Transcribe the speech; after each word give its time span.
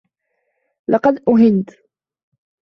لقد 0.87 1.23
أهنت 1.29 1.69